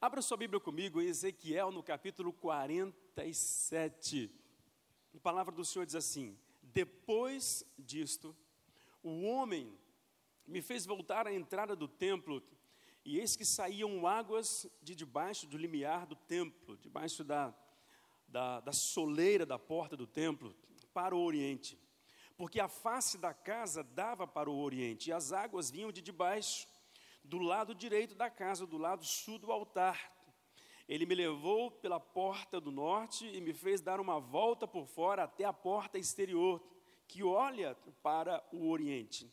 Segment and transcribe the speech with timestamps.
[0.00, 4.30] Abra sua Bíblia comigo Ezequiel, no capítulo 47.
[5.12, 8.32] A palavra do Senhor diz assim: Depois disto,
[9.02, 9.76] o homem
[10.46, 12.40] me fez voltar à entrada do templo,
[13.04, 17.52] e eis que saíam águas de debaixo do limiar do templo, debaixo da,
[18.28, 20.54] da, da soleira da porta do templo,
[20.94, 21.76] para o oriente.
[22.36, 26.68] Porque a face da casa dava para o oriente, e as águas vinham de debaixo
[27.24, 30.12] do lado direito da casa, do lado sul do altar.
[30.88, 35.24] Ele me levou pela porta do norte e me fez dar uma volta por fora
[35.24, 36.62] até a porta exterior,
[37.06, 39.30] que olha para o oriente.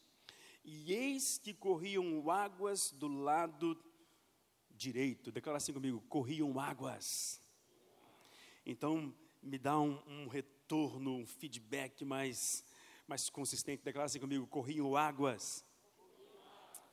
[0.64, 3.82] E eis que corriam águas do lado
[4.72, 5.32] direito.
[5.32, 7.42] Declara assim comigo: corriam águas.
[8.66, 12.66] Então, me dá um, um retorno, um feedback mais,
[13.08, 13.84] mais consistente.
[13.84, 15.64] Declara assim comigo: corriam águas.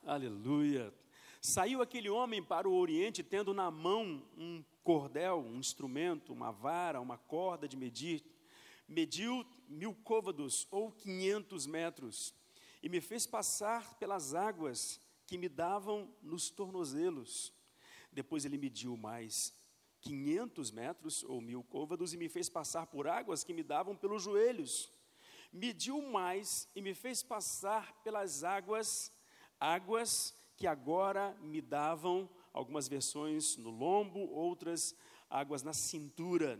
[0.05, 0.93] Aleluia.
[1.41, 6.99] Saiu aquele homem para o Oriente, tendo na mão um cordel, um instrumento, uma vara,
[6.99, 8.21] uma corda de medir.
[8.85, 12.35] Mediu mil côvados, ou quinhentos metros,
[12.81, 17.53] e me fez passar pelas águas que me davam nos tornozelos.
[18.11, 19.53] Depois ele mediu mais
[20.01, 24.23] quinhentos metros, ou mil côvados, e me fez passar por águas que me davam pelos
[24.23, 24.91] joelhos.
[25.49, 29.09] Mediu mais e me fez passar pelas águas
[29.63, 34.93] águas que agora me davam, algumas versões no lombo, outras
[35.29, 36.59] águas na cintura.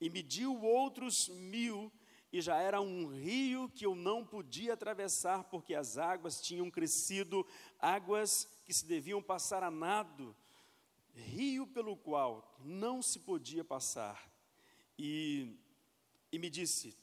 [0.00, 1.92] E mediu outros mil,
[2.32, 7.46] e já era um rio que eu não podia atravessar, porque as águas tinham crescido,
[7.78, 10.34] águas que se deviam passar a nado,
[11.14, 14.26] rio pelo qual não se podia passar.
[14.98, 15.54] E,
[16.32, 16.96] e me disse: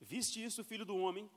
[0.00, 1.28] Viste isso, filho do homem?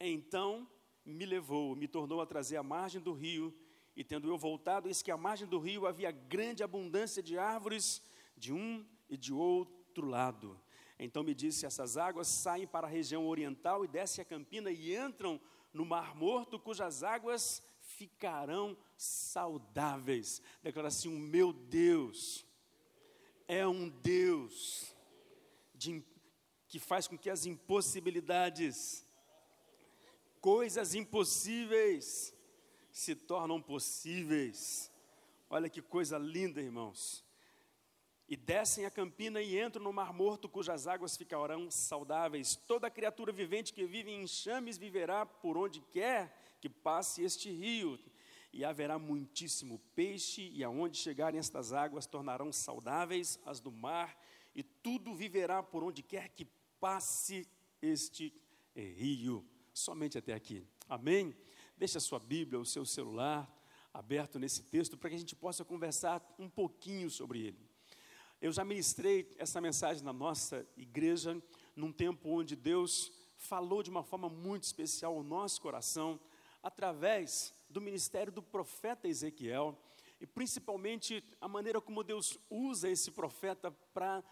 [0.00, 0.68] Então
[1.04, 3.54] me levou, me tornou a trazer à margem do rio,
[3.96, 8.02] e tendo eu voltado, eis que à margem do rio havia grande abundância de árvores
[8.36, 10.58] de um e de outro lado.
[10.98, 14.96] Então me disse: essas águas saem para a região oriental e descem a campina e
[14.96, 15.40] entram
[15.72, 20.42] no Mar Morto, cujas águas ficarão saudáveis.
[20.62, 22.46] Declara assim: o meu Deus
[23.48, 24.94] é um Deus
[25.74, 26.04] de,
[26.68, 29.04] que faz com que as impossibilidades
[30.40, 32.34] coisas impossíveis
[32.90, 34.90] se tornam possíveis.
[35.48, 37.24] Olha que coisa linda, irmãos.
[38.28, 42.54] E descem a campina e entram no mar morto, cujas águas ficarão saudáveis.
[42.54, 47.98] Toda criatura vivente que vive em enxames viverá por onde quer que passe este rio.
[48.52, 54.16] E haverá muitíssimo peixe, e aonde chegarem estas águas tornarão saudáveis as do mar,
[54.54, 56.44] e tudo viverá por onde quer que
[56.80, 57.48] passe
[57.80, 58.32] este
[58.74, 60.66] rio somente até aqui.
[60.88, 61.34] Amém?
[61.76, 63.48] Deixe a sua Bíblia, o seu celular
[63.92, 67.58] aberto nesse texto para que a gente possa conversar um pouquinho sobre ele.
[68.40, 71.40] Eu já ministrei essa mensagem na nossa igreja
[71.76, 76.20] num tempo onde Deus falou de uma forma muito especial ao nosso coração
[76.62, 79.78] através do ministério do profeta Ezequiel
[80.20, 84.22] e principalmente a maneira como Deus usa esse profeta para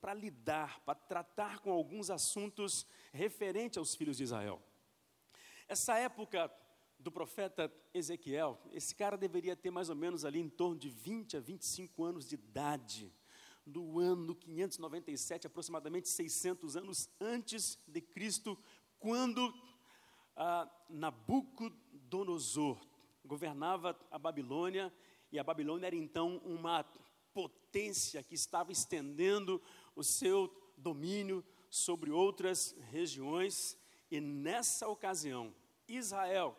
[0.00, 4.60] para lidar, para tratar com alguns assuntos referentes aos filhos de Israel.
[5.68, 6.50] Essa época
[6.98, 11.36] do profeta Ezequiel, esse cara deveria ter mais ou menos ali em torno de 20
[11.36, 13.12] a 25 anos de idade,
[13.66, 18.58] do ano 597, aproximadamente 600 anos antes de Cristo,
[18.98, 19.54] quando
[20.34, 22.80] ah, Nabucodonosor
[23.22, 24.90] governava a Babilônia,
[25.30, 26.82] e a Babilônia era então uma
[27.34, 29.62] potência que estava estendendo
[29.94, 33.77] o seu domínio sobre outras regiões,
[34.10, 35.54] e nessa ocasião,
[35.86, 36.56] Israel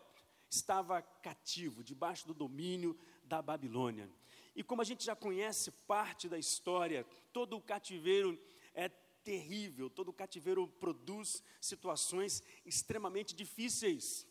[0.50, 4.10] estava cativo, debaixo do domínio da Babilônia.
[4.56, 8.40] E como a gente já conhece parte da história, todo o cativeiro
[8.74, 8.90] é
[9.24, 14.26] terrível, todo o cativeiro produz situações extremamente difíceis.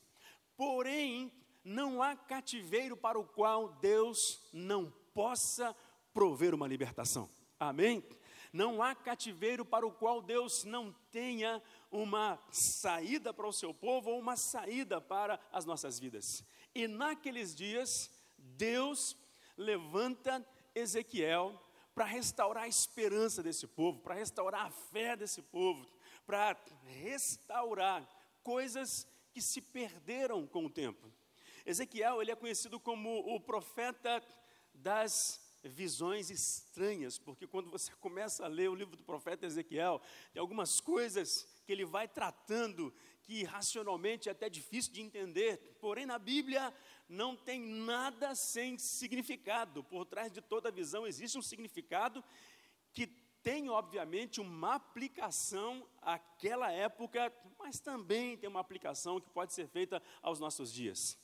[0.56, 1.32] Porém,
[1.64, 5.74] não há cativeiro para o qual Deus não possa
[6.12, 7.28] prover uma libertação.
[7.58, 8.02] Amém?
[8.58, 11.62] Não há cativeiro para o qual Deus não tenha
[11.92, 16.42] uma saída para o seu povo ou uma saída para as nossas vidas.
[16.74, 19.16] E naqueles dias, Deus
[19.56, 20.44] levanta
[20.74, 21.56] Ezequiel
[21.94, 25.88] para restaurar a esperança desse povo, para restaurar a fé desse povo,
[26.26, 28.04] para restaurar
[28.42, 31.12] coisas que se perderam com o tempo.
[31.64, 34.20] Ezequiel, ele é conhecido como o profeta
[34.74, 40.00] das visões estranhas, porque quando você começa a ler o livro do profeta Ezequiel,
[40.32, 42.92] tem algumas coisas que ele vai tratando
[43.22, 46.74] que racionalmente é até difícil de entender, porém na Bíblia
[47.08, 49.84] não tem nada sem significado.
[49.84, 52.24] Por trás de toda visão existe um significado
[52.92, 53.06] que
[53.42, 60.02] tem, obviamente, uma aplicação àquela época, mas também tem uma aplicação que pode ser feita
[60.22, 61.18] aos nossos dias.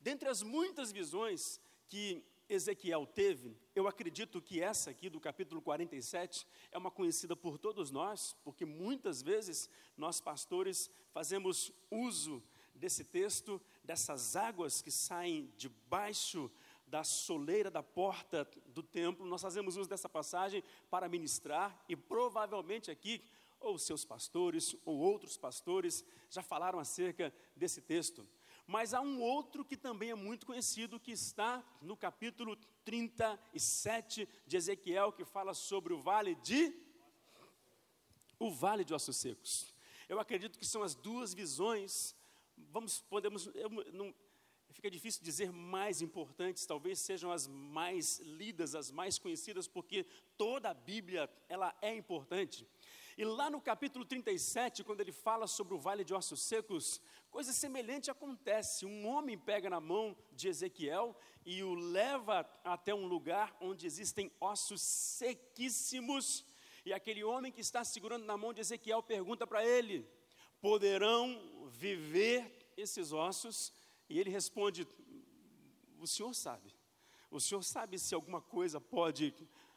[0.00, 6.44] Dentre as muitas visões que Ezequiel teve, eu acredito que essa aqui do capítulo 47
[6.72, 12.42] é uma conhecida por todos nós, porque muitas vezes nós pastores fazemos uso
[12.74, 16.50] desse texto, dessas águas que saem debaixo
[16.88, 19.24] da soleira da porta do templo.
[19.24, 23.22] Nós fazemos uso dessa passagem para ministrar e provavelmente aqui
[23.60, 28.26] ou seus pastores ou outros pastores já falaram acerca desse texto.
[28.70, 34.56] Mas há um outro que também é muito conhecido, que está no capítulo 37 de
[34.56, 36.72] Ezequiel, que fala sobre o vale de
[38.38, 39.74] o vale de ossos secos.
[40.08, 42.14] Eu acredito que são as duas visões.
[42.56, 44.14] Vamos, podemos, eu, não,
[44.70, 50.06] fica difícil dizer mais importantes, talvez sejam as mais lidas, as mais conhecidas, porque
[50.38, 52.64] toda a Bíblia ela é importante.
[53.20, 57.52] E lá no capítulo 37, quando ele fala sobre o vale de ossos secos, coisa
[57.52, 58.86] semelhante acontece.
[58.86, 61.14] Um homem pega na mão de Ezequiel
[61.44, 66.46] e o leva até um lugar onde existem ossos sequíssimos.
[66.82, 70.08] E aquele homem que está segurando na mão de Ezequiel pergunta para ele:
[70.58, 73.70] poderão viver esses ossos?
[74.08, 74.88] E ele responde:
[75.98, 76.74] o senhor sabe.
[77.30, 79.34] O senhor sabe se alguma coisa pode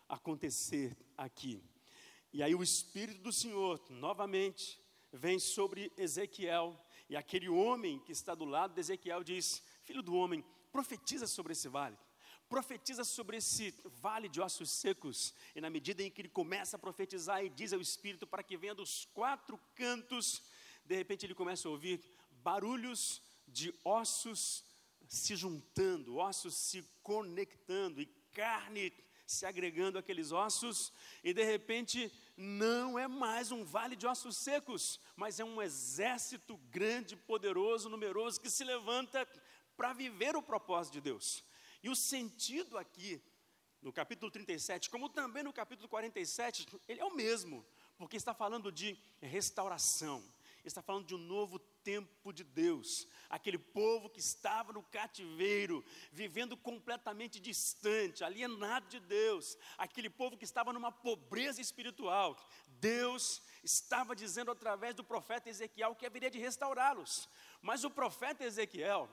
[0.07, 1.61] acontecer aqui.
[2.33, 4.81] E aí o Espírito do Senhor, novamente,
[5.11, 6.75] vem sobre Ezequiel,
[7.07, 11.53] e aquele homem que está do lado de Ezequiel diz: Filho do homem, profetiza sobre
[11.53, 11.95] esse vale,
[12.49, 15.31] profetiza sobre esse vale de ossos secos.
[15.55, 18.57] E na medida em que ele começa a profetizar e diz ao Espírito para que
[18.57, 20.41] venha dos quatro cantos,
[20.83, 24.65] de repente ele começa a ouvir barulhos de ossos
[25.07, 28.91] se juntando, ossos se conectando e carne
[29.33, 30.93] se agregando àqueles ossos,
[31.23, 36.57] e de repente não é mais um vale de ossos secos, mas é um exército
[36.69, 39.27] grande, poderoso, numeroso, que se levanta
[39.75, 41.43] para viver o propósito de Deus.
[41.81, 43.21] E o sentido aqui,
[43.81, 47.65] no capítulo 37, como também no capítulo 47, ele é o mesmo,
[47.97, 50.23] porque está falando de restauração,
[50.63, 56.55] está falando de um novo tempo de Deus, aquele povo que estava no cativeiro, vivendo
[56.55, 62.37] completamente distante, alienado de Deus, aquele povo que estava numa pobreza espiritual.
[62.79, 67.29] Deus estava dizendo através do profeta Ezequiel que haveria de restaurá-los.
[67.61, 69.09] Mas o profeta Ezequiel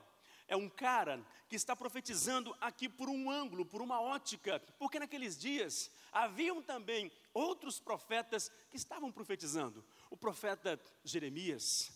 [0.51, 5.39] é um cara que está profetizando aqui por um ângulo, por uma ótica, porque naqueles
[5.39, 9.85] dias haviam também outros profetas que estavam profetizando.
[10.11, 11.93] O profeta Jeremias,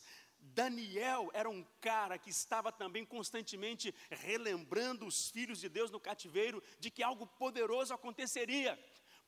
[0.53, 6.63] Daniel era um cara que estava também constantemente relembrando os filhos de Deus no cativeiro
[6.79, 8.79] de que algo poderoso aconteceria,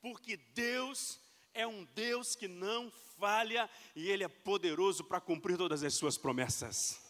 [0.00, 1.18] porque Deus
[1.54, 6.18] é um Deus que não falha e Ele é poderoso para cumprir todas as suas
[6.18, 7.00] promessas.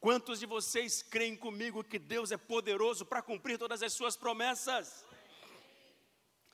[0.00, 5.04] Quantos de vocês creem comigo que Deus é poderoso para cumprir todas as suas promessas?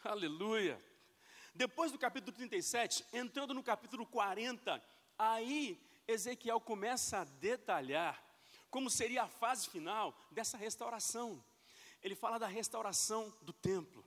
[0.05, 0.83] Aleluia.
[1.55, 4.83] Depois do capítulo 37, entrando no capítulo 40,
[5.19, 8.25] aí Ezequiel começa a detalhar
[8.71, 11.45] como seria a fase final dessa restauração.
[12.03, 14.03] Ele fala da restauração do templo,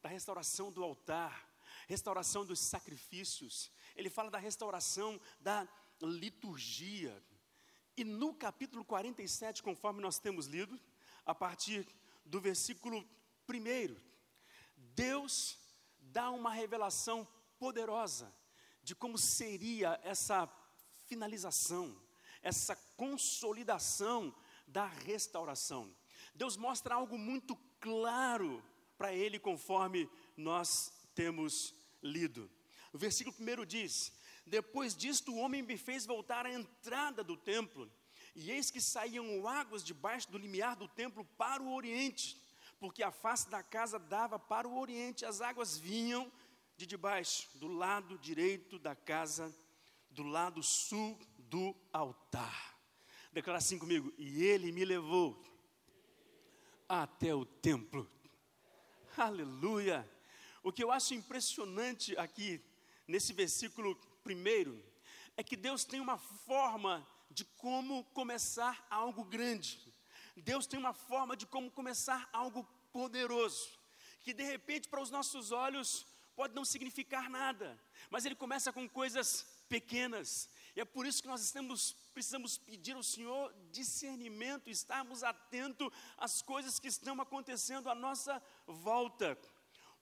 [0.00, 1.46] da restauração do altar,
[1.86, 3.70] restauração dos sacrifícios.
[3.94, 5.68] Ele fala da restauração da
[6.00, 7.22] liturgia.
[7.96, 10.80] E no capítulo 47, conforme nós temos lido,
[11.26, 11.86] a partir
[12.24, 13.06] do versículo
[13.46, 13.96] 1,
[14.74, 15.58] Deus
[16.00, 18.34] dá uma revelação poderosa
[18.82, 20.46] de como seria essa
[21.12, 21.94] finalização,
[22.42, 24.34] essa consolidação
[24.66, 25.94] da restauração.
[26.34, 28.64] Deus mostra algo muito claro
[28.96, 32.50] para ele, conforme nós temos lido.
[32.94, 34.10] O versículo 1 diz:
[34.46, 37.92] Depois disto, o homem me fez voltar à entrada do templo,
[38.34, 42.40] e eis que saíam águas debaixo do limiar do templo para o oriente,
[42.80, 46.32] porque a face da casa dava para o oriente, as águas vinham
[46.74, 49.54] de debaixo, do lado direito da casa
[50.12, 52.78] do lado sul do altar.
[53.32, 55.42] Declara assim comigo: e ele me levou
[56.88, 58.10] até o templo.
[59.16, 60.08] Aleluia!
[60.62, 62.62] O que eu acho impressionante aqui,
[63.08, 64.82] nesse versículo primeiro,
[65.36, 69.92] é que Deus tem uma forma de como começar algo grande.
[70.36, 73.68] Deus tem uma forma de como começar algo poderoso,
[74.20, 77.78] que de repente para os nossos olhos pode não significar nada,
[78.10, 80.50] mas ele começa com coisas pequenas.
[80.76, 85.88] E é por isso que nós estamos precisamos pedir ao Senhor discernimento, estarmos atentos
[86.18, 88.34] às coisas que estão acontecendo à nossa
[88.66, 89.38] volta.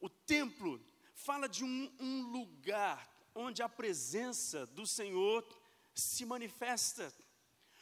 [0.01, 0.85] O templo
[1.15, 5.47] fala de um, um lugar onde a presença do Senhor
[5.95, 7.15] se manifesta.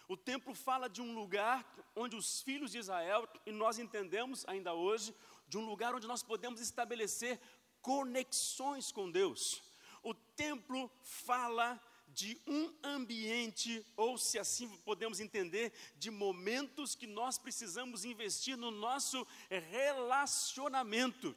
[0.06, 1.66] O templo fala de um lugar
[1.96, 5.14] onde os filhos de Israel, e nós entendemos ainda hoje,
[5.46, 7.40] de um lugar onde nós podemos estabelecer
[7.80, 9.62] conexões com Deus.
[10.38, 11.82] Templo fala
[12.14, 18.70] de um ambiente, ou se assim podemos entender, de momentos que nós precisamos investir no
[18.70, 21.34] nosso relacionamento.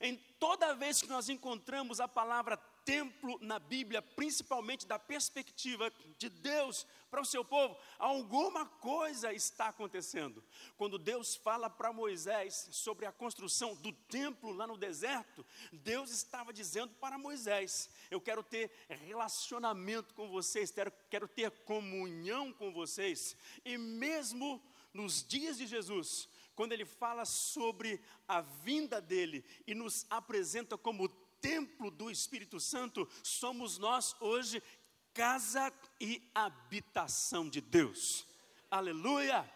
[0.00, 6.28] Em toda vez que nós encontramos a palavra templo na Bíblia, principalmente da perspectiva de
[6.28, 10.42] Deus para o seu povo, alguma coisa está acontecendo.
[10.76, 16.52] Quando Deus fala para Moisés sobre a construção do templo lá no deserto, Deus estava
[16.52, 20.72] dizendo para Moisés: Eu quero ter relacionamento com vocês,
[21.08, 24.62] quero, ter comunhão com vocês, e mesmo
[24.92, 31.08] nos dias de Jesus, quando ele fala sobre a vinda dele e nos apresenta como
[31.44, 34.62] templo do Espírito Santo, somos nós hoje
[35.12, 35.70] casa
[36.00, 38.26] e habitação de Deus.
[38.70, 39.46] Aleluia!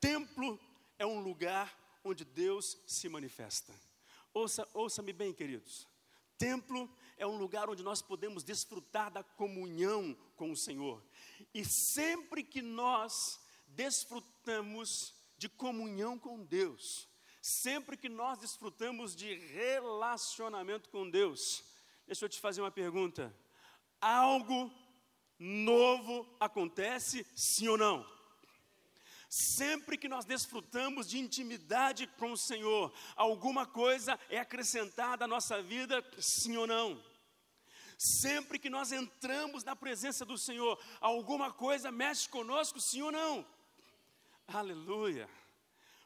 [0.00, 0.58] Templo
[0.98, 3.74] é um lugar onde Deus se manifesta.
[4.32, 5.86] Ouça, ouça-me bem, queridos.
[6.38, 11.04] Templo é um lugar onde nós podemos desfrutar da comunhão com o Senhor.
[11.52, 17.06] E sempre que nós desfrutamos de comunhão com Deus,
[17.50, 21.64] Sempre que nós desfrutamos de relacionamento com Deus,
[22.06, 23.34] deixa eu te fazer uma pergunta:
[23.98, 24.70] algo
[25.38, 28.06] novo acontece, sim ou não?
[29.30, 35.62] Sempre que nós desfrutamos de intimidade com o Senhor, alguma coisa é acrescentada à nossa
[35.62, 37.02] vida, sim ou não?
[37.96, 43.46] Sempre que nós entramos na presença do Senhor, alguma coisa mexe conosco, sim ou não?
[44.46, 45.26] Aleluia.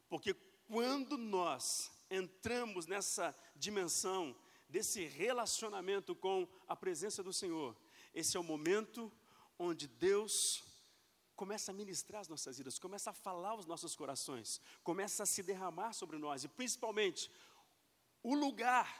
[0.09, 0.37] Porque
[0.73, 4.35] quando nós entramos nessa dimensão
[4.71, 7.77] desse relacionamento com a presença do Senhor,
[8.15, 9.13] esse é o momento
[9.59, 10.65] onde Deus
[11.37, 15.43] começa a ministrar as nossas vidas, começa a falar aos nossos corações, começa a se
[15.43, 17.31] derramar sobre nós, e principalmente
[18.23, 18.97] o lugar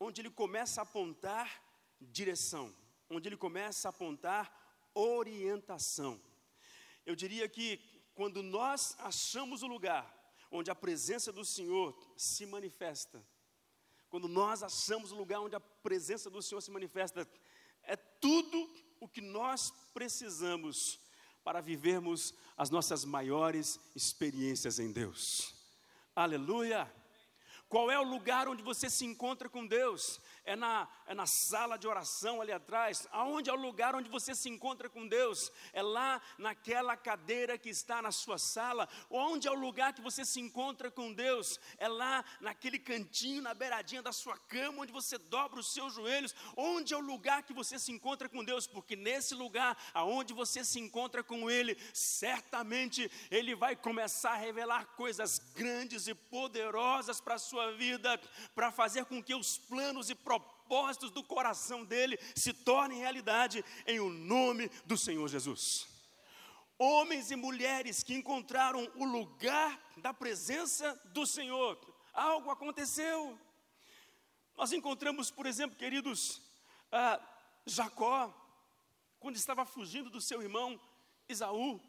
[0.00, 1.62] onde Ele começa a apontar
[2.00, 2.74] direção,
[3.10, 4.50] onde Ele começa a apontar
[4.94, 6.18] orientação.
[7.04, 7.78] Eu diria que
[8.14, 10.21] quando nós achamos o lugar
[10.52, 13.24] onde a presença do Senhor se manifesta.
[14.10, 17.26] Quando nós achamos o lugar onde a presença do Senhor se manifesta,
[17.82, 21.00] é tudo o que nós precisamos
[21.42, 25.54] para vivermos as nossas maiores experiências em Deus.
[26.14, 26.92] Aleluia!
[27.68, 30.20] Qual é o lugar onde você se encontra com Deus?
[30.44, 34.34] É na, é na sala de oração ali atrás, aonde é o lugar onde você
[34.34, 39.50] se encontra com Deus, é lá naquela cadeira que está na sua sala, onde é
[39.50, 44.12] o lugar que você se encontra com Deus, é lá naquele cantinho, na beiradinha da
[44.12, 47.92] sua cama, onde você dobra os seus joelhos, onde é o lugar que você se
[47.92, 53.76] encontra com Deus, porque nesse lugar, aonde você se encontra com Ele, certamente Ele vai
[53.76, 58.20] começar a revelar coisas grandes e poderosas para a sua vida,
[58.54, 60.14] para fazer com que os planos e
[60.72, 65.86] propósitos do coração dele se tornem realidade em o nome do Senhor Jesus.
[66.78, 71.78] Homens e mulheres que encontraram o lugar da presença do Senhor,
[72.14, 73.38] algo aconteceu.
[74.56, 76.40] Nós encontramos, por exemplo, queridos,
[76.90, 77.20] ah,
[77.66, 78.32] Jacó,
[79.20, 80.80] quando estava fugindo do seu irmão
[81.28, 81.82] Isaú.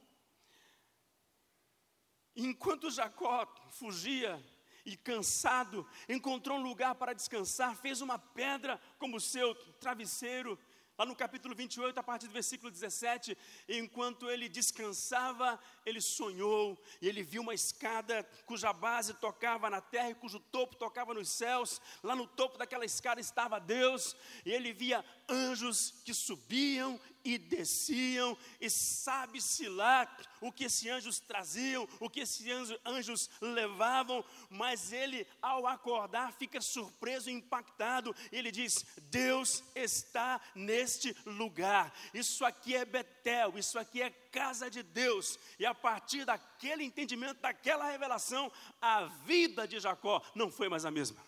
[2.36, 4.44] Enquanto Jacó fugia,
[4.86, 10.60] e cansado, encontrou um lugar para descansar, fez uma pedra como seu travesseiro.
[10.96, 13.36] Lá no capítulo 28, a partir do versículo 17,
[13.68, 20.12] enquanto ele descansava, ele sonhou e ele viu uma escada cuja base tocava na terra
[20.12, 21.82] e cujo topo tocava nos céus.
[22.04, 28.38] Lá no topo daquela escada estava Deus, e ele via anjos que subiam e desciam,
[28.60, 30.06] e sabe-se lá
[30.42, 32.46] o que esses anjos traziam, o que esses
[32.86, 38.14] anjos levavam, mas ele, ao acordar, fica surpreso impactado.
[38.32, 41.94] Ele diz: Deus está neste lugar.
[42.14, 45.40] Isso aqui é Betel, isso aqui é casa de Deus.
[45.58, 50.92] E a partir daquele entendimento, daquela revelação, a vida de Jacó não foi mais a
[50.92, 51.24] mesma.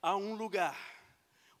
[0.00, 0.76] Há um lugar,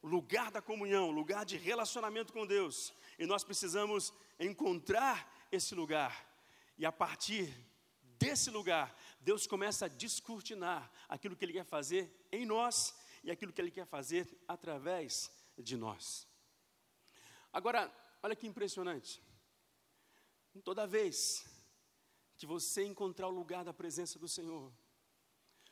[0.06, 6.30] lugar da comunhão, lugar de relacionamento com Deus, e nós precisamos encontrar esse lugar.
[6.76, 7.52] E a partir
[8.02, 13.52] desse lugar, Deus começa a descortinar aquilo que Ele quer fazer em nós e aquilo
[13.52, 16.28] que Ele quer fazer através de nós.
[17.52, 17.92] Agora,
[18.22, 19.22] olha que impressionante.
[20.62, 21.46] Toda vez
[22.36, 24.72] que você encontrar o lugar da presença do Senhor,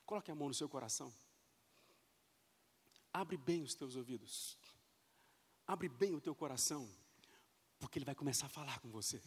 [0.07, 1.13] coloque a mão no seu coração.
[3.13, 4.57] Abre bem os teus ouvidos.
[5.67, 6.89] Abre bem o teu coração,
[7.79, 9.23] porque Ele vai começar a falar com você.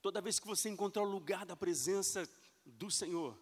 [0.00, 2.28] Toda vez que você encontrar o lugar da presença
[2.64, 3.38] do Senhor,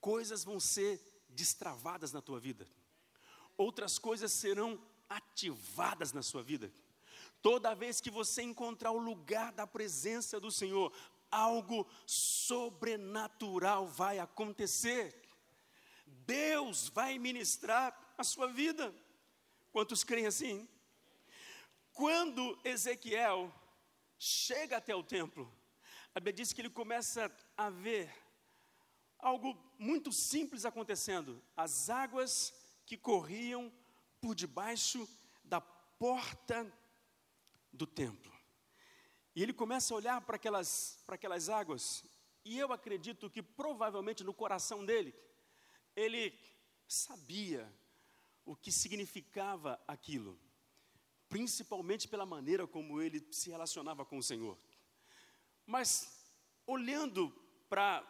[0.00, 2.66] coisas vão ser destravadas na tua vida,
[3.56, 6.72] outras coisas serão ativadas na sua vida.
[7.40, 10.92] Toda vez que você encontrar o lugar da presença do Senhor,
[11.30, 15.14] algo sobrenatural vai acontecer.
[16.26, 18.92] Deus vai ministrar a sua vida.
[19.70, 20.68] Quantos creem assim?
[21.92, 23.54] Quando Ezequiel
[24.18, 25.50] chega até o templo,
[26.12, 28.12] a Bíblia diz que ele começa a ver
[29.20, 32.52] algo muito simples acontecendo: as águas
[32.84, 33.72] que corriam
[34.20, 35.08] por debaixo
[35.44, 36.70] da porta
[37.72, 38.32] do templo.
[39.36, 42.04] E ele começa a olhar para aquelas, para aquelas águas,
[42.44, 45.14] e eu acredito que provavelmente no coração dele,
[45.94, 46.36] ele
[46.88, 47.72] sabia
[48.48, 50.40] o que significava aquilo,
[51.28, 54.56] principalmente pela maneira como ele se relacionava com o Senhor.
[55.66, 56.18] Mas,
[56.66, 57.30] olhando
[57.68, 58.02] para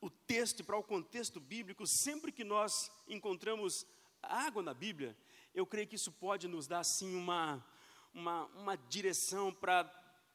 [0.00, 3.84] o texto e para o contexto bíblico, sempre que nós encontramos
[4.22, 5.16] água na Bíblia,
[5.52, 7.66] eu creio que isso pode nos dar, assim, uma,
[8.14, 9.82] uma, uma direção para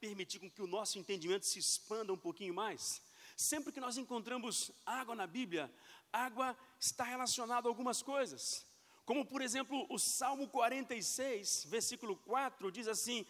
[0.01, 3.01] permitir com que o nosso entendimento se expanda um pouquinho mais.
[3.37, 5.73] Sempre que nós encontramos água na Bíblia,
[6.11, 8.67] água está relacionada a algumas coisas.
[9.05, 13.25] Como, por exemplo, o Salmo 46, versículo 4, diz assim: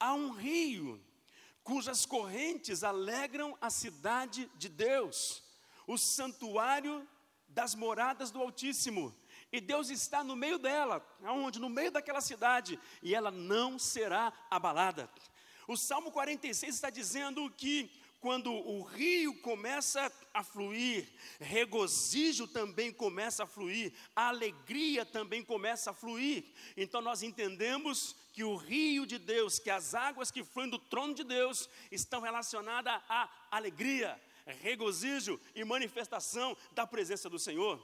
[0.00, 1.00] Há um rio
[1.62, 5.42] cujas correntes alegram a cidade de Deus,
[5.86, 7.06] o santuário
[7.46, 9.14] das moradas do Altíssimo.
[9.52, 11.58] E Deus está no meio dela, aonde?
[11.58, 15.10] No meio daquela cidade, e ela não será abalada.
[15.66, 21.08] O Salmo 46 está dizendo que quando o rio começa a fluir,
[21.38, 26.44] regozijo também começa a fluir, a alegria também começa a fluir.
[26.76, 31.14] Então nós entendemos que o rio de Deus, que as águas que fluem do trono
[31.14, 37.80] de Deus, estão relacionadas à alegria, regozijo e manifestação da presença do Senhor.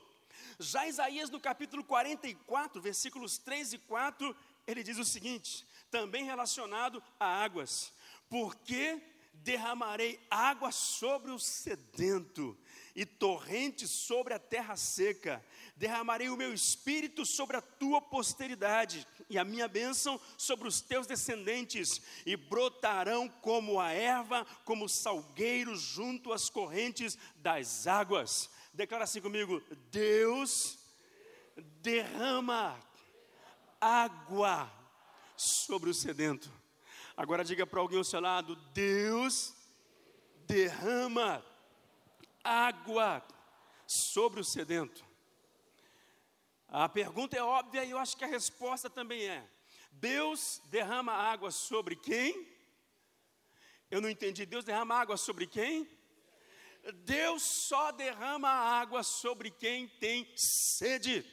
[0.58, 7.02] Já Isaías, no capítulo 44, versículos 3 e 4, ele diz o seguinte, também relacionado
[7.20, 7.92] a águas:
[8.28, 9.00] Porque
[9.42, 12.56] derramarei água sobre o sedento
[12.94, 15.44] e torrentes sobre a terra seca.
[15.76, 21.06] Derramarei o meu espírito sobre a tua posteridade e a minha bênção sobre os teus
[21.06, 28.48] descendentes, e brotarão como a erva, como salgueiros junto às correntes das águas.
[28.72, 30.78] Declara assim comigo: Deus
[31.82, 32.78] derrama
[33.80, 34.70] água
[35.36, 36.50] sobre o sedento.
[37.16, 39.54] Agora diga para alguém ao seu lado: Deus
[40.46, 41.44] derrama
[42.42, 43.22] água
[43.86, 45.04] sobre o sedento.
[46.66, 49.48] A pergunta é óbvia e eu acho que a resposta também é:
[49.92, 52.52] Deus derrama água sobre quem?
[53.90, 54.44] Eu não entendi.
[54.44, 55.88] Deus derrama água sobre quem?
[57.04, 61.24] Deus só derrama água sobre quem tem sede.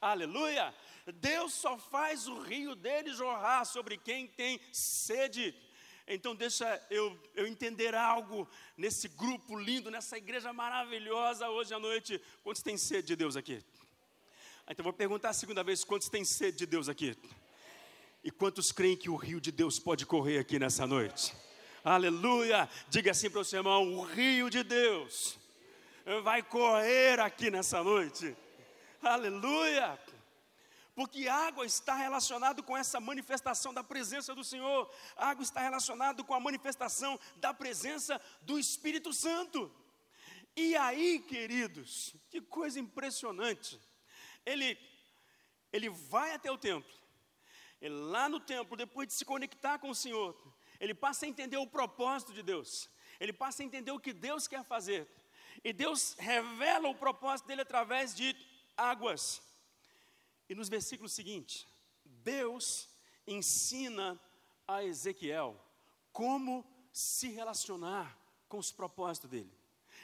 [0.00, 0.74] Aleluia!
[1.12, 5.54] Deus só faz o rio dele jorrar sobre quem tem sede.
[6.06, 12.20] Então, deixa eu, eu entender algo nesse grupo lindo, nessa igreja maravilhosa hoje à noite.
[12.42, 13.62] Quantos têm sede de Deus aqui?
[14.68, 17.16] Então, vou perguntar a segunda vez: quantos têm sede de Deus aqui?
[18.22, 21.34] E quantos creem que o rio de Deus pode correr aqui nessa noite?
[21.82, 22.68] Aleluia!
[22.88, 25.38] Diga assim para o seu irmão: o rio de Deus
[26.22, 28.36] vai correr aqui nessa noite.
[29.02, 29.98] Aleluia!
[30.94, 34.90] Porque água está relacionado com essa manifestação da presença do Senhor.
[35.16, 39.72] água está relacionado com a manifestação da presença do Espírito Santo.
[40.56, 43.80] E aí, queridos, que coisa impressionante.
[44.44, 44.78] Ele
[45.72, 46.92] ele vai até o templo.
[47.80, 50.36] Ele lá no templo, depois de se conectar com o Senhor,
[50.78, 54.46] ele passa a entender o propósito de Deus, ele passa a entender o que Deus
[54.46, 55.08] quer fazer,
[55.64, 58.36] e Deus revela o propósito dele através de
[58.76, 59.42] águas.
[60.50, 61.66] E nos versículos seguintes,
[62.04, 62.90] Deus
[63.26, 64.20] ensina
[64.68, 65.58] a Ezequiel
[66.12, 69.58] como se relacionar com os propósitos dele.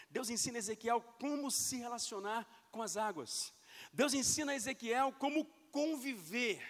[0.09, 3.53] Deus ensina a Ezequiel como se relacionar com as águas.
[3.93, 6.63] Deus ensina a Ezequiel como conviver,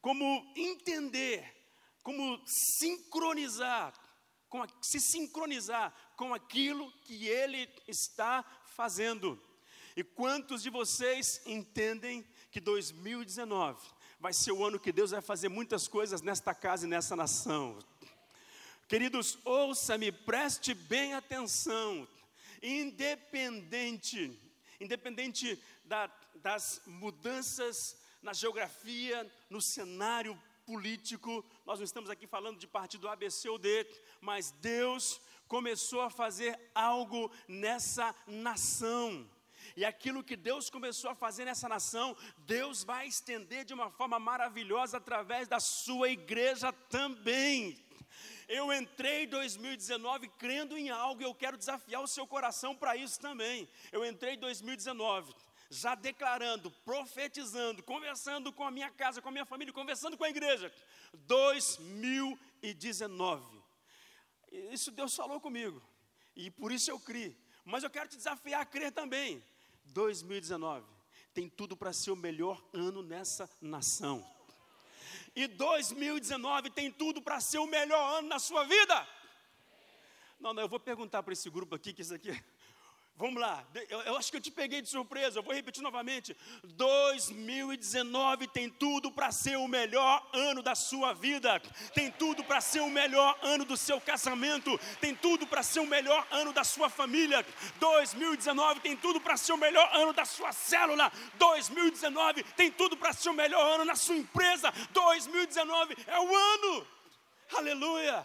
[0.00, 1.56] como entender
[2.08, 3.92] como sincronizar,
[4.48, 9.38] com a, se sincronizar com aquilo que ele está fazendo.
[9.94, 13.80] E quantos de vocês entendem que 2019
[14.20, 17.78] vai ser o ano que Deus vai fazer muitas coisas nesta casa e nessa nação?
[18.88, 22.08] Queridos, ouça-me, preste bem atenção.
[22.62, 24.36] Independente,
[24.80, 32.66] independente da, das mudanças na geografia, no cenário político, nós não estamos aqui falando de
[32.66, 33.86] partido ABC ou D,
[34.20, 39.28] mas Deus começou a fazer algo nessa nação.
[39.78, 44.18] E aquilo que Deus começou a fazer nessa nação, Deus vai estender de uma forma
[44.18, 47.78] maravilhosa através da sua igreja também.
[48.48, 52.96] Eu entrei em 2019 crendo em algo e eu quero desafiar o seu coração para
[52.96, 53.68] isso também.
[53.92, 55.32] Eu entrei em 2019
[55.70, 60.28] já declarando, profetizando, conversando com a minha casa, com a minha família, conversando com a
[60.28, 60.74] igreja.
[61.12, 63.62] 2019.
[64.72, 65.80] Isso Deus falou comigo.
[66.34, 67.38] E por isso eu criei.
[67.64, 69.40] Mas eu quero te desafiar a crer também.
[69.88, 70.86] 2019
[71.34, 74.26] tem tudo para ser o melhor ano nessa nação.
[75.36, 79.08] E 2019 tem tudo para ser o melhor ano na sua vida.
[80.40, 82.30] Não, não, eu vou perguntar para esse grupo aqui, que isso aqui
[83.18, 86.36] Vamos lá, eu, eu, acho que eu te peguei de surpresa, eu vou repetir novamente.
[86.62, 91.60] 2019 tem tudo para ser o melhor ano da sua vida,
[91.92, 95.86] tem tudo para ser o melhor ano do seu casamento, tem tudo para ser o
[95.86, 97.44] melhor ano da sua família.
[97.80, 101.10] 2019 tem tudo para ser o melhor ano da sua célula.
[101.40, 104.72] 2019 tem tudo para ser o melhor ano na sua empresa.
[104.92, 106.86] 2019 é o ano,
[107.56, 108.24] aleluia.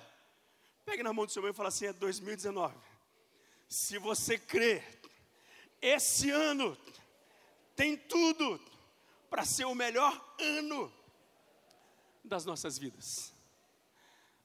[0.86, 2.93] Pegue na mão do seu irmão e fala assim: é 2019
[3.74, 4.84] se você crê,
[5.82, 6.78] esse ano
[7.76, 8.62] tem tudo
[9.32, 10.94] para ser o melhor ano
[12.24, 13.34] das nossas vidas.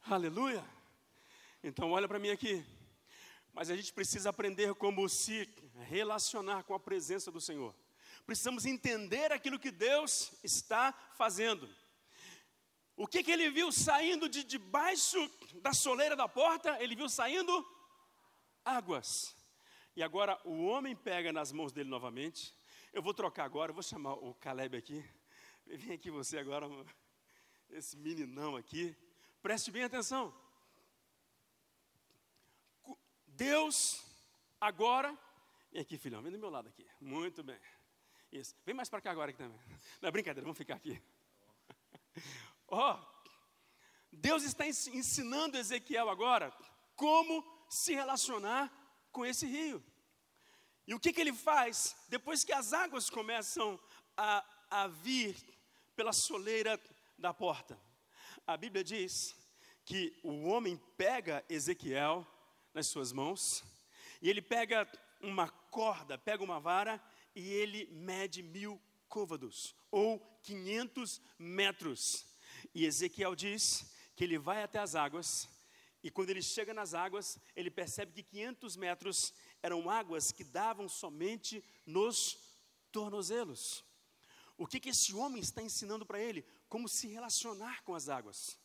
[0.06, 0.64] Aleluia.
[1.62, 2.64] Então olha para mim aqui.
[3.52, 5.46] Mas a gente precisa aprender como se
[5.88, 7.74] relacionar com a presença do Senhor.
[8.24, 11.68] Precisamos entender aquilo que Deus está fazendo.
[12.96, 15.18] O que, que ele viu saindo de debaixo
[15.56, 16.82] da soleira da porta?
[16.82, 17.77] Ele viu saindo
[18.68, 19.34] águas.
[19.96, 22.54] E agora o homem pega nas mãos dele novamente.
[22.92, 25.04] Eu vou trocar agora, vou chamar o Caleb aqui.
[25.66, 26.68] Vem aqui você agora,
[27.70, 28.96] esse meninão aqui.
[29.42, 30.34] Preste bem atenção.
[33.26, 34.04] Deus
[34.60, 35.16] agora.
[35.72, 36.86] Vem aqui, filhão, vem do meu lado aqui.
[37.00, 37.58] Muito bem.
[38.30, 38.54] Isso.
[38.64, 39.58] Vem mais para cá agora aqui também.
[40.00, 41.00] Não é brincadeira, vamos ficar aqui.
[42.68, 43.28] Ó, oh,
[44.12, 46.52] Deus está ensinando Ezequiel agora
[46.94, 48.72] como se relacionar
[49.12, 49.82] com esse rio.
[50.86, 51.96] E o que, que ele faz?
[52.08, 53.78] Depois que as águas começam
[54.16, 55.36] a, a vir
[55.94, 56.80] pela soleira
[57.18, 57.78] da porta.
[58.46, 59.36] A Bíblia diz
[59.84, 62.26] que o homem pega Ezequiel
[62.72, 63.64] nas suas mãos,
[64.22, 67.02] e ele pega uma corda, pega uma vara,
[67.34, 72.26] e ele mede mil côvados, ou 500 metros.
[72.74, 75.48] E Ezequiel diz que ele vai até as águas,
[76.02, 80.88] e quando ele chega nas águas, ele percebe que 500 metros eram águas que davam
[80.88, 82.38] somente nos
[82.92, 83.84] tornozelos.
[84.56, 86.44] O que, que esse homem está ensinando para ele?
[86.68, 88.58] Como se relacionar com as águas.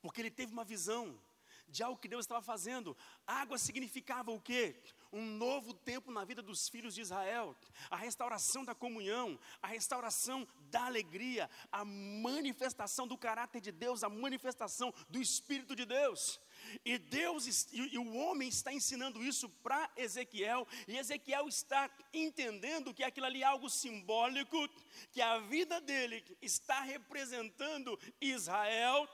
[0.00, 1.20] Porque ele teve uma visão
[1.68, 2.96] de algo que Deus estava fazendo.
[3.26, 4.82] Água significava o quê?
[5.12, 7.56] Um novo tempo na vida dos filhos de Israel,
[7.88, 14.08] a restauração da comunhão, a restauração da alegria, a manifestação do caráter de Deus, a
[14.08, 16.40] manifestação do Espírito de Deus.
[16.84, 23.02] E Deus e, o homem está ensinando isso para Ezequiel, e Ezequiel está entendendo que
[23.02, 24.68] aquilo ali é algo simbólico,
[25.12, 29.08] que a vida dele está representando Israel,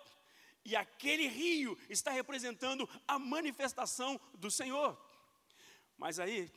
[0.65, 4.99] e aquele rio está representando a manifestação do Senhor.
[5.97, 6.51] Mas aí,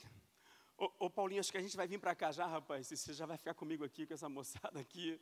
[0.78, 2.88] ô, ô Paulinho, acho que a gente vai vir para cá já, rapaz.
[2.88, 5.20] Você já vai ficar comigo aqui com essa moçada aqui.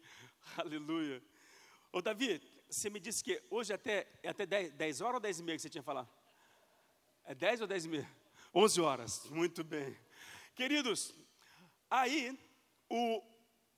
[0.58, 1.22] Aleluia.
[1.92, 5.40] Ô Davi, você me disse que hoje até, é até 10, 10 horas ou 10
[5.40, 6.10] e meia que você tinha falado?
[7.24, 8.12] É 10 ou 10 e meia?
[8.54, 9.98] 11 horas, muito bem.
[10.56, 11.14] Queridos,
[11.90, 12.38] aí,
[12.90, 13.22] o,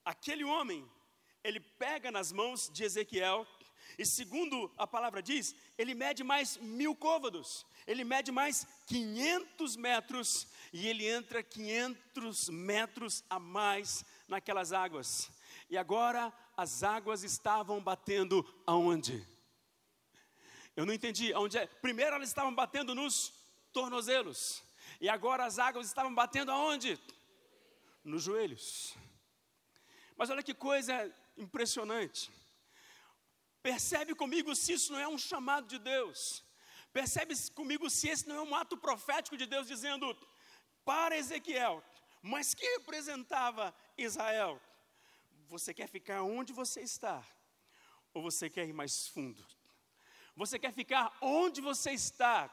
[0.03, 0.89] aquele homem,
[1.43, 3.45] ele pega nas mãos de Ezequiel,
[3.97, 10.47] e segundo a palavra diz, ele mede mais mil côvados, ele mede mais 500 metros,
[10.71, 15.29] e ele entra 500 metros a mais naquelas águas.
[15.69, 19.25] E agora as águas estavam batendo aonde?
[20.75, 21.31] Eu não entendi.
[21.33, 21.67] Aonde é?
[21.67, 23.33] Primeiro elas estavam batendo nos
[23.71, 24.63] tornozelos.
[24.99, 26.99] E agora as águas estavam batendo aonde?
[28.03, 28.95] Nos joelhos.
[30.17, 30.93] Mas olha que coisa
[31.37, 32.31] impressionante.
[33.61, 36.43] Percebe comigo se isso não é um chamado de Deus.
[36.91, 40.17] Percebe comigo se esse não é um ato profético de Deus dizendo
[40.83, 41.83] para Ezequiel,
[42.21, 44.59] mas que representava Israel.
[45.49, 47.25] Você quer ficar onde você está?
[48.13, 49.43] Ou você quer ir mais fundo?
[50.35, 52.49] Você quer ficar onde você está?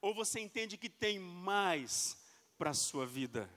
[0.00, 2.18] Ou você entende que tem mais
[2.58, 3.48] para a sua vida?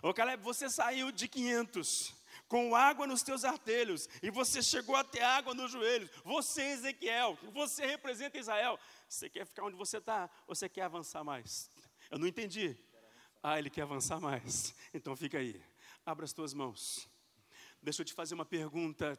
[0.00, 2.14] Ô Caleb, você saiu de 500
[2.46, 6.08] com água nos teus artelhos e você chegou até água nos joelhos.
[6.24, 8.78] Você, Ezequiel, você representa Israel.
[9.08, 11.68] Você quer ficar onde você está ou você quer avançar mais?
[12.08, 12.76] Eu não entendi.
[13.42, 14.74] Ah, ele quer avançar mais.
[14.94, 15.60] Então fica aí.
[16.06, 17.10] Abra as tuas mãos.
[17.82, 19.18] Deixa eu te fazer uma pergunta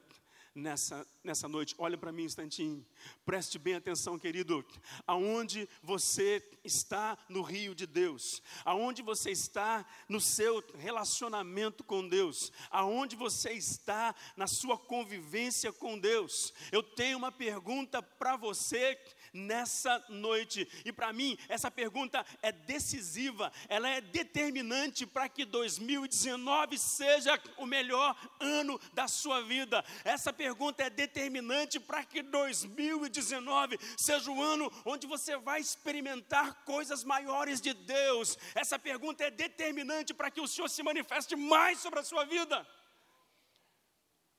[0.56, 1.76] nessa, nessa noite.
[1.78, 2.86] Olha para mim um instantinho.
[3.26, 4.65] Preste bem atenção, querido.
[5.06, 8.41] Aonde você está no rio de Deus?
[8.63, 12.54] Aonde você está no seu relacionamento com Deus?
[12.69, 16.54] Aonde você está na sua convivência com Deus?
[16.71, 18.97] Eu tenho uma pergunta para você
[19.34, 20.67] nessa noite.
[20.86, 27.65] E para mim, essa pergunta é decisiva, ela é determinante para que 2019 seja o
[27.65, 29.84] melhor ano da sua vida.
[30.04, 37.04] Essa pergunta é determinante para que 2019 seja o ano onde você vai experimentar coisas
[37.04, 38.38] maiores de Deus.
[38.54, 42.65] Essa pergunta é determinante para que o Senhor se manifeste mais sobre a sua vida.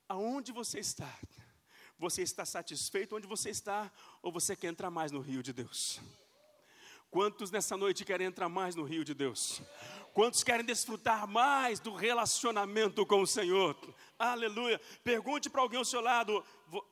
[0.08, 1.08] Aonde você está?
[1.98, 3.90] Você está satisfeito onde você está
[4.22, 6.00] ou você quer entrar mais no rio de Deus?
[7.10, 9.62] Quantos nessa noite querem entrar mais no rio de Deus?
[10.12, 13.76] Quantos querem desfrutar mais do relacionamento com o Senhor?
[14.18, 14.80] Aleluia.
[15.04, 16.44] Pergunte para alguém ao seu lado: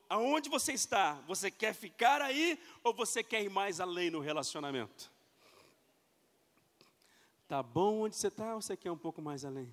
[0.09, 1.15] aonde você está?
[1.27, 5.11] Você quer ficar aí ou você quer ir mais além no relacionamento?
[7.45, 9.69] Tá bom onde você está ou você quer um pouco mais além?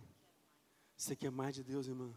[0.96, 2.12] Você quer mais de Deus, irmão?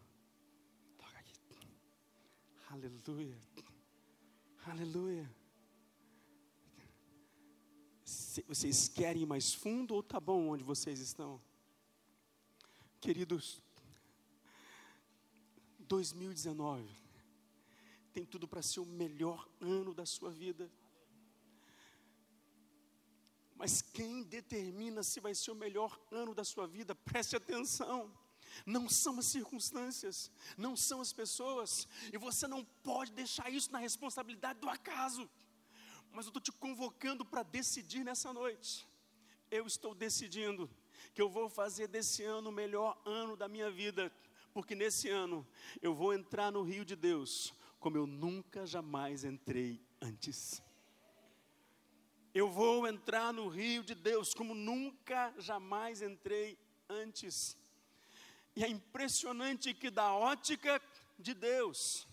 [2.73, 3.37] Aleluia.
[4.65, 5.31] Aleluia.
[8.47, 11.39] Vocês querem ir mais fundo ou tá bom onde vocês estão?
[12.99, 13.61] Queridos,
[15.81, 16.89] 2019
[18.11, 20.67] tem tudo para ser o melhor ano da sua vida.
[23.53, 28.11] Mas quem determina se vai ser o melhor ano da sua vida, preste atenção
[28.65, 33.79] não são as circunstâncias, não são as pessoas, e você não pode deixar isso na
[33.79, 35.29] responsabilidade do acaso.
[36.11, 38.87] Mas eu estou te convocando para decidir nessa noite.
[39.49, 40.69] Eu estou decidindo
[41.13, 44.11] que eu vou fazer desse ano o melhor ano da minha vida,
[44.53, 45.45] porque nesse ano
[45.81, 50.61] eu vou entrar no rio de Deus como eu nunca jamais entrei antes.
[52.33, 56.57] Eu vou entrar no rio de Deus como nunca jamais entrei
[56.89, 57.55] antes.
[58.55, 60.81] E é impressionante que, da ótica
[61.17, 62.07] de Deus,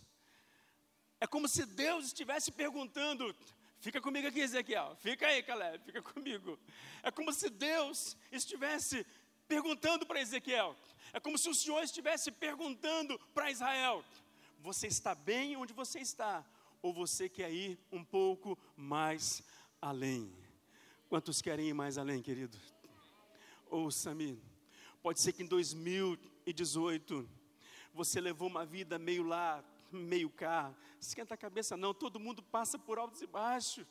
[1.20, 3.34] é como se Deus estivesse perguntando:
[3.80, 6.58] fica comigo aqui, Ezequiel, fica aí, Caleb, fica comigo.
[7.02, 9.06] É como se Deus estivesse
[9.46, 10.76] perguntando para Ezequiel,
[11.12, 14.02] é como se o Senhor estivesse perguntando para Israel:
[14.60, 16.44] você está bem onde você está,
[16.80, 19.42] ou você quer ir um pouco mais
[19.80, 20.32] além?
[21.08, 22.56] Quantos querem ir mais além, querido?
[23.68, 24.49] Ouça-me.
[25.02, 27.28] Pode ser que em 2018
[27.94, 30.74] você levou uma vida meio lá, meio cá.
[31.00, 31.94] Esquenta a cabeça, não.
[31.94, 33.86] Todo mundo passa por altos e baixos.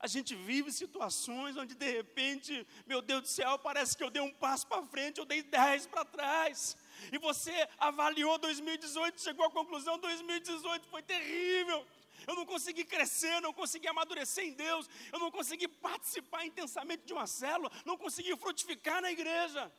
[0.00, 4.22] A gente vive situações onde de repente, meu Deus do céu, parece que eu dei
[4.22, 6.76] um passo para frente, eu dei dez para trás.
[7.12, 11.84] E você avaliou 2018, chegou à conclusão: 2018 foi terrível.
[12.26, 17.12] Eu não consegui crescer, não consegui amadurecer em Deus, eu não consegui participar intensamente de
[17.12, 19.70] uma célula, não consegui frutificar na igreja.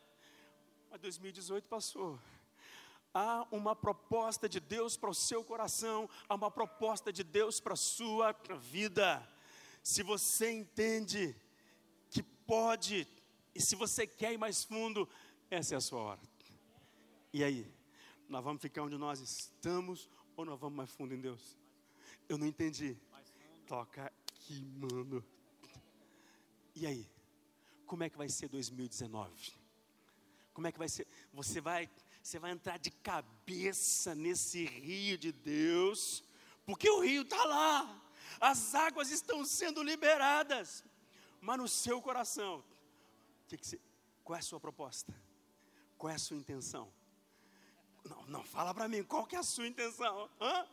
[0.89, 2.19] Mas 2018 passou.
[3.13, 7.73] Há uma proposta de Deus para o seu coração, há uma proposta de Deus para
[7.73, 9.28] a sua vida.
[9.84, 11.36] Se você entende
[12.10, 13.08] que pode,
[13.56, 15.10] e se você quer ir mais fundo,
[15.49, 16.21] essa é a sua hora.
[17.34, 17.71] E aí?
[18.28, 21.58] Nós vamos ficar onde nós estamos ou nós vamos mais fundo em Deus?
[22.28, 22.95] Eu não entendi.
[23.67, 25.23] Toca aqui, mano.
[26.75, 27.10] E aí?
[27.88, 29.60] Como é que vai ser 2019?
[30.60, 31.08] Como é que vai ser?
[31.32, 31.89] Você vai,
[32.22, 36.22] você vai entrar de cabeça nesse rio de Deus,
[36.65, 38.02] porque o rio está lá,
[38.41, 40.84] as águas estão sendo liberadas,
[41.39, 42.62] mas no seu coração,
[43.48, 43.80] que que você,
[44.22, 45.15] qual é a sua proposta?
[45.98, 46.91] Qual é a sua intenção?
[48.04, 50.30] Não, não fala para mim, qual que é a sua intenção?
[50.41, 50.67] Hã?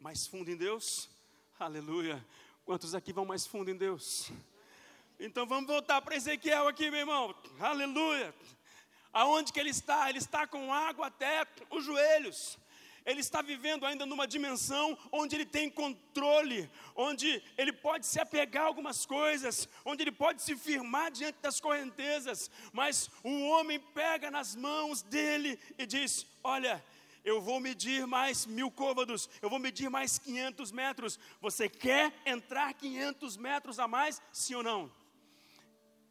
[0.00, 1.10] Mais fundo em Deus?
[1.58, 2.26] Aleluia.
[2.64, 4.32] Quantos aqui vão mais fundo em Deus?
[5.22, 7.34] Então vamos voltar para Ezequiel aqui, meu irmão.
[7.58, 8.34] Aleluia.
[9.12, 10.08] Aonde que ele está?
[10.08, 12.58] Ele está com água até os joelhos.
[13.04, 18.62] Ele está vivendo ainda numa dimensão onde ele tem controle, onde ele pode se apegar
[18.62, 22.50] a algumas coisas, onde ele pode se firmar diante das correntezas.
[22.72, 26.82] Mas o homem pega nas mãos dele e diz: Olha,
[27.22, 31.18] Eu vou medir mais mil côvados, eu vou medir mais 500 metros.
[31.42, 34.90] Você quer entrar 500 metros a mais, sim ou não?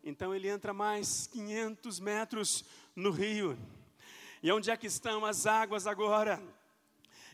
[0.04, 3.58] Então ele entra mais 500 metros no rio.
[4.42, 6.42] E onde é que estão as águas agora?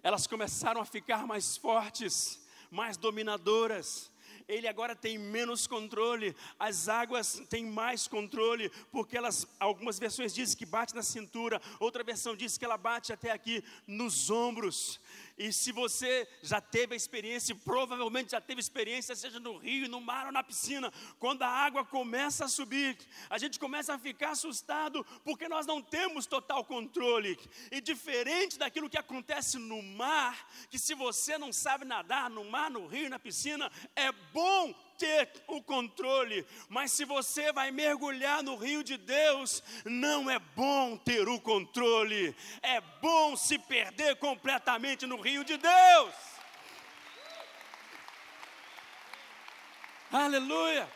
[0.02, 2.40] Elas começaram a ficar mais fortes,
[2.72, 4.12] mais dominadoras
[4.48, 10.58] ele agora tem menos controle, as águas têm mais controle, porque elas, algumas versões dizem
[10.58, 15.00] que bate na cintura, outra versão diz que ela bate até aqui nos ombros.
[15.38, 20.00] E se você já teve a experiência, provavelmente já teve experiência, seja no rio, no
[20.00, 22.98] mar ou na piscina, quando a água começa a subir,
[23.30, 27.38] a gente começa a ficar assustado, porque nós não temos total controle.
[27.70, 32.72] E diferente daquilo que acontece no mar, que se você não sabe nadar no mar,
[32.72, 38.56] no rio, na piscina, é bom ter o controle, mas se você vai mergulhar no
[38.56, 45.20] rio de Deus, não é bom ter o controle, é bom se perder completamente no
[45.20, 46.16] rio de Deus.
[50.12, 50.90] Aleluia!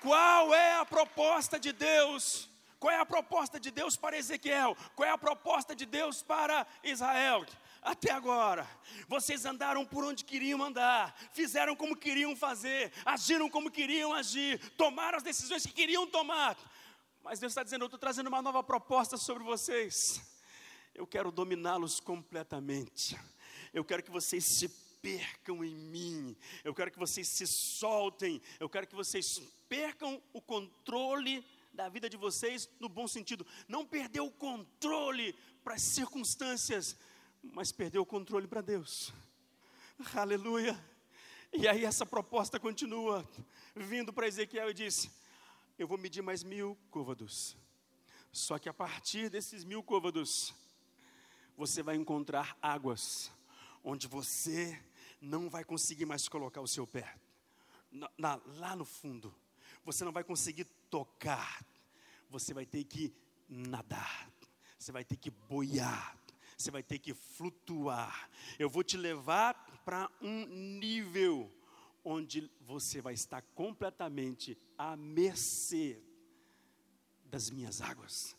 [0.00, 2.48] Qual é a proposta de Deus?
[2.78, 4.76] Qual é a proposta de Deus para Ezequiel?
[4.94, 7.44] Qual é a proposta de Deus para Israel?
[7.86, 8.68] até agora.
[9.06, 15.16] Vocês andaram por onde queriam andar, fizeram como queriam fazer, agiram como queriam agir, tomaram
[15.18, 16.58] as decisões que queriam tomar.
[17.22, 20.20] Mas Deus está dizendo: Eu estou trazendo uma nova proposta sobre vocês.
[20.94, 23.18] Eu quero dominá-los completamente.
[23.72, 24.68] Eu quero que vocês se
[25.00, 26.36] percam em mim.
[26.64, 28.40] Eu quero que vocês se soltem.
[28.58, 31.44] Eu quero que vocês percam o controle
[31.76, 33.46] da vida de vocês no bom sentido.
[33.68, 36.96] Não perder o controle para as circunstâncias,
[37.42, 39.12] mas perdeu o controle para Deus.
[40.14, 40.74] Aleluia.
[41.52, 43.28] E aí essa proposta continua,
[43.74, 45.10] vindo para Ezequiel e disse:
[45.78, 47.56] Eu vou medir mais mil côvados.
[48.32, 50.54] Só que a partir desses mil côvados,
[51.56, 53.30] você vai encontrar águas
[53.84, 54.82] onde você
[55.20, 57.16] não vai conseguir mais colocar o seu pé.
[57.90, 59.34] Na, na, lá no fundo,
[59.86, 61.64] você não vai conseguir tocar.
[62.28, 63.14] Você vai ter que
[63.48, 64.30] nadar.
[64.78, 66.14] Você vai ter que boiar
[66.56, 68.30] você vai ter que flutuar.
[68.58, 71.52] Eu vou te levar para um nível
[72.02, 76.00] onde você vai estar completamente à mercê
[77.24, 78.36] das minhas águas,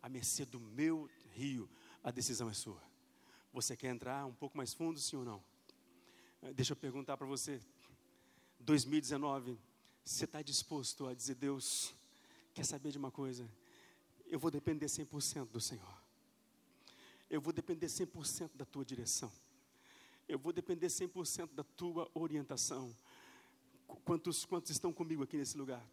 [0.00, 1.68] à mercê do meu rio.
[2.02, 2.82] A decisão é sua.
[3.52, 5.42] Você quer entrar um pouco mais fundo, sim ou não?
[6.54, 7.60] Deixa eu perguntar para você.
[8.60, 9.58] 2019,
[10.10, 11.94] você está disposto a dizer, Deus,
[12.54, 13.48] quer saber de uma coisa?
[14.26, 16.08] Eu vou depender 100% do Senhor
[17.30, 19.30] eu vou depender 100% da tua direção.
[20.26, 22.94] Eu vou depender 100% da tua orientação.
[24.04, 25.84] Quantos, quantos estão comigo aqui nesse lugar?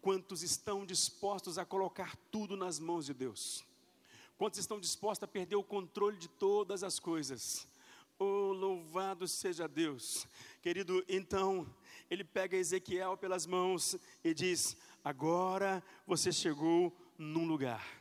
[0.00, 3.64] Quantos estão dispostos a colocar tudo nas mãos de Deus?
[4.36, 7.66] Quantos estão dispostos a perder o controle de todas as coisas?
[8.18, 10.26] Oh, louvado seja Deus.
[10.60, 11.66] Querido, então,
[12.10, 17.98] ele pega Ezequiel pelas mãos e diz: Agora você chegou num lugar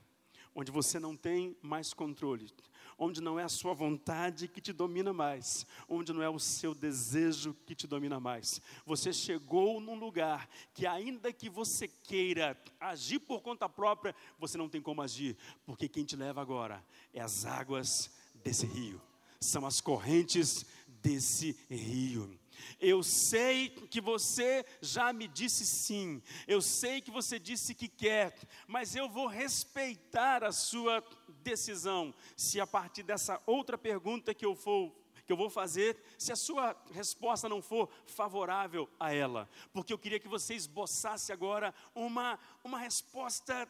[0.58, 2.52] onde você não tem mais controle,
[2.98, 6.74] onde não é a sua vontade que te domina mais, onde não é o seu
[6.74, 8.60] desejo que te domina mais.
[8.84, 14.68] Você chegou num lugar que, ainda que você queira agir por conta própria, você não
[14.68, 18.10] tem como agir, porque quem te leva agora é as águas
[18.44, 19.00] desse rio,
[19.40, 20.66] são as correntes
[21.02, 22.38] desse rio.
[22.80, 28.36] Eu sei que você já me disse sim, eu sei que você disse que quer,
[28.68, 31.04] mas eu vou respeitar a sua
[31.44, 32.14] decisão.
[32.36, 34.94] Se a partir dessa outra pergunta que eu for
[35.26, 39.98] que eu vou fazer, se a sua resposta não for favorável a ela, porque eu
[40.00, 43.68] queria que você esboçasse agora uma, uma resposta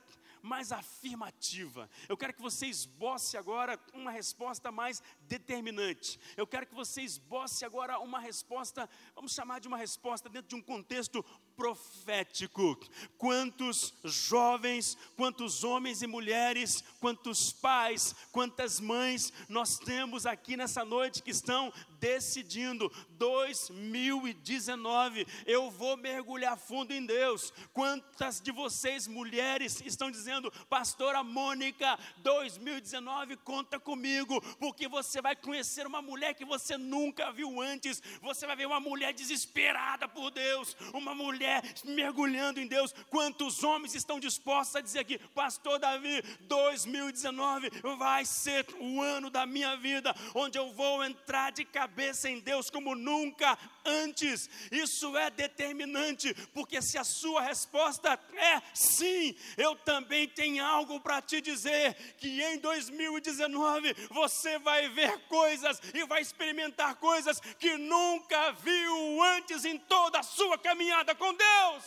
[0.48, 1.90] mais afirmativa.
[2.08, 6.20] Eu quero que você esboce agora uma resposta mais determinante.
[6.36, 10.56] Eu quero que você esboce agora uma resposta, vamos chamar de uma resposta dentro de
[10.56, 11.24] um contexto
[11.56, 12.80] profético.
[13.18, 21.22] Quantos jovens, quantos homens e mulheres, quantos pais, quantas mães nós temos aqui nessa noite
[21.22, 27.54] que estão decidindo 2019 eu vou mergulhar fundo em Deus.
[27.74, 35.86] Quantas de vocês mulheres estão dizendo, pastora Mônica, 2019 conta comigo, porque você vai conhecer
[35.86, 38.02] uma mulher que você nunca viu antes.
[38.22, 42.94] Você vai ver uma mulher desesperada por Deus, uma mulher mergulhando em Deus.
[43.10, 49.46] Quantos homens estão dispostos a dizer aqui, Pastor Davi, 2019 vai ser o ano da
[49.46, 51.87] minha vida, onde eu vou entrar de cabeça
[52.26, 54.50] em Deus como nunca antes.
[54.72, 61.22] Isso é determinante, porque se a sua resposta é sim, eu também tenho algo para
[61.22, 68.52] te dizer: que em 2019 você vai ver coisas e vai experimentar coisas que nunca
[68.54, 71.84] viu antes em toda a sua caminhada com Deus.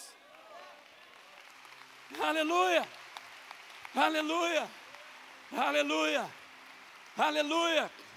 [2.21, 2.89] Aleluia,
[3.95, 4.69] aleluia,
[5.53, 6.31] aleluia,
[7.17, 8.10] aleluia.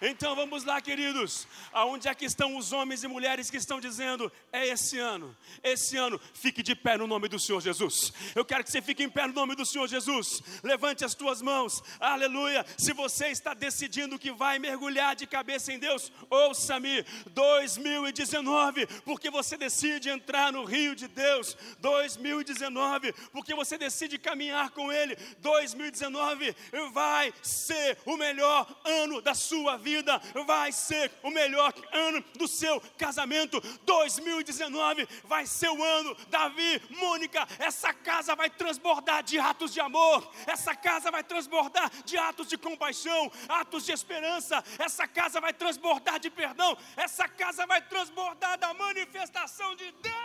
[0.00, 1.48] Então vamos lá, queridos.
[1.72, 5.96] Aonde é que estão os homens e mulheres que estão dizendo: é esse ano, esse
[5.96, 8.12] ano, fique de pé no nome do Senhor Jesus.
[8.34, 10.42] Eu quero que você fique em pé no nome do Senhor Jesus.
[10.62, 12.64] Levante as tuas mãos, aleluia.
[12.76, 17.04] Se você está decidindo que vai mergulhar de cabeça em Deus, ouça-me.
[17.28, 21.56] 2019, porque você decide entrar no rio de Deus.
[21.78, 25.16] 2019, porque você decide caminhar com Ele.
[25.38, 26.54] 2019
[26.92, 32.46] vai ser o melhor ano da sua vida vida vai ser o melhor ano do
[32.46, 33.60] seu casamento.
[33.84, 40.30] 2019 vai ser o ano, Davi, Mônica, essa casa vai transbordar de atos de amor,
[40.46, 46.18] essa casa vai transbordar de atos de compaixão, atos de esperança, essa casa vai transbordar
[46.18, 50.16] de perdão, essa casa vai transbordar da manifestação de Deus.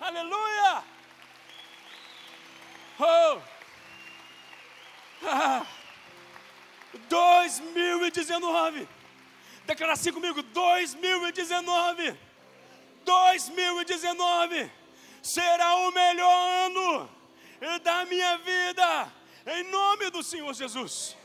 [0.00, 0.84] Aleluia!
[2.98, 3.40] Oh!
[5.28, 5.66] Ah!
[6.96, 8.88] 2019.
[9.66, 12.16] Declara assim comigo: 2019.
[13.04, 14.70] 2019
[15.22, 17.10] será o melhor ano
[17.82, 19.12] da minha vida,
[19.46, 21.16] em nome do Senhor Jesus.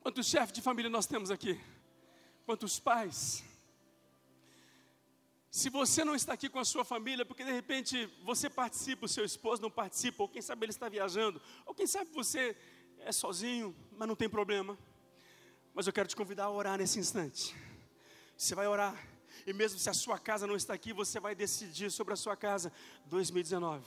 [0.00, 1.60] Quantos chefes de família nós temos aqui?
[2.46, 3.44] Quantos pais?
[5.50, 9.08] Se você não está aqui com a sua família, porque de repente você participa, o
[9.08, 12.56] seu esposo não participa, ou quem sabe ele está viajando, ou quem sabe você
[13.00, 14.78] é sozinho, mas não tem problema.
[15.74, 17.54] Mas eu quero te convidar a orar nesse instante.
[18.36, 18.96] Você vai orar,
[19.44, 22.36] e mesmo se a sua casa não está aqui, você vai decidir sobre a sua
[22.36, 22.72] casa.
[23.06, 23.84] 2019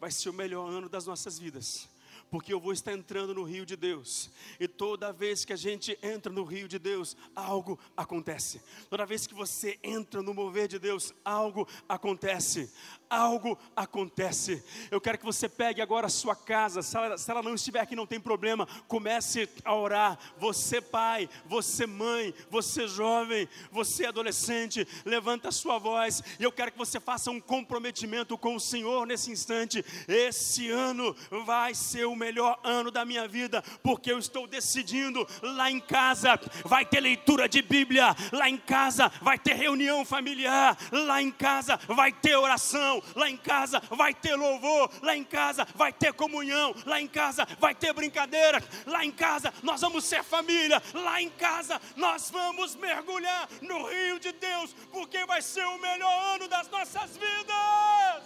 [0.00, 1.88] vai ser o melhor ano das nossas vidas
[2.34, 4.28] porque eu vou estar entrando no rio de Deus.
[4.58, 8.60] E toda vez que a gente entra no rio de Deus, algo acontece.
[8.90, 12.72] Toda vez que você entra no mover de Deus, algo acontece
[13.14, 14.62] algo acontece.
[14.90, 17.80] Eu quero que você pegue agora a sua casa, se ela, se ela, não estiver
[17.80, 20.18] aqui, não tem problema, comece a orar.
[20.38, 26.72] Você, pai, você, mãe, você, jovem, você, adolescente, levanta a sua voz e eu quero
[26.72, 29.84] que você faça um comprometimento com o Senhor nesse instante.
[30.08, 31.14] Esse ano
[31.44, 36.40] vai ser o melhor ano da minha vida, porque eu estou decidindo lá em casa
[36.64, 41.78] vai ter leitura de Bíblia, lá em casa vai ter reunião familiar, lá em casa
[41.88, 46.74] vai ter oração lá em casa vai ter louvor, lá em casa vai ter comunhão,
[46.86, 51.30] lá em casa vai ter brincadeira, lá em casa nós vamos ser família, lá em
[51.30, 56.68] casa nós vamos mergulhar no rio de Deus, porque vai ser o melhor ano das
[56.68, 58.22] nossas vidas.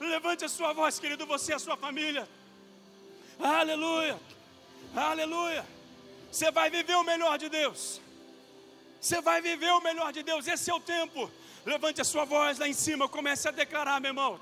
[0.00, 2.28] Levante a sua voz, querido, você e a sua família.
[3.38, 4.18] Aleluia,
[4.94, 5.66] aleluia.
[6.30, 8.00] Você vai viver o melhor de Deus.
[9.00, 10.46] Você vai viver o melhor de Deus.
[10.46, 11.30] Esse é o tempo
[11.64, 14.38] Levante a sua voz lá em cima, comece a declarar, meu irmão.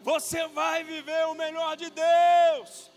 [0.00, 2.90] Você vai viver o melhor de Deus.